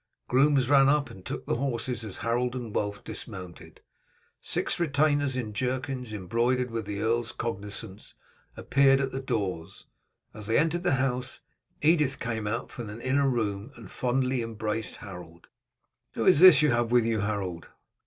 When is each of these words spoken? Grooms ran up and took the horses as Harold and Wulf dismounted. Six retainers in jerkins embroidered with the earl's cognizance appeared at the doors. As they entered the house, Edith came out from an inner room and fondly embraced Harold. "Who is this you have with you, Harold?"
Grooms 0.27 0.67
ran 0.67 0.89
up 0.89 1.11
and 1.11 1.23
took 1.23 1.45
the 1.45 1.57
horses 1.57 2.03
as 2.03 2.17
Harold 2.17 2.55
and 2.55 2.73
Wulf 2.75 3.03
dismounted. 3.03 3.81
Six 4.41 4.79
retainers 4.79 5.35
in 5.35 5.53
jerkins 5.53 6.11
embroidered 6.11 6.71
with 6.71 6.87
the 6.87 7.01
earl's 7.01 7.31
cognizance 7.31 8.15
appeared 8.57 8.99
at 8.99 9.11
the 9.11 9.21
doors. 9.21 9.85
As 10.33 10.47
they 10.47 10.57
entered 10.57 10.81
the 10.81 10.95
house, 10.95 11.41
Edith 11.83 12.19
came 12.19 12.47
out 12.47 12.71
from 12.71 12.89
an 12.89 12.99
inner 12.99 13.29
room 13.29 13.73
and 13.75 13.91
fondly 13.91 14.41
embraced 14.41 14.95
Harold. 14.95 15.49
"Who 16.13 16.25
is 16.25 16.39
this 16.39 16.63
you 16.63 16.71
have 16.71 16.91
with 16.91 17.05
you, 17.05 17.19
Harold?" 17.19 17.67